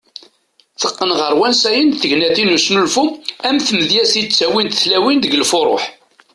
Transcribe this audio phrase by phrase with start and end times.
[0.81, 3.05] Teqqen ɣer wansayen d tegnatin n usnulfu
[3.47, 5.85] ,am tmedyazt i d -ttawint tlawin deg lfuruh.